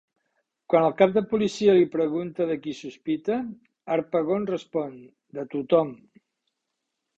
Quan 0.73 0.85
el 0.85 0.95
cap 1.01 1.11
de 1.17 1.21
policia 1.33 1.75
li 1.79 1.89
pregunta 1.97 2.47
de 2.53 2.57
qui 2.63 2.73
sospita, 2.79 3.37
Harpagon 3.97 4.51
respon: 4.55 4.99
"De 5.41 5.47
tothom!". 5.55 5.97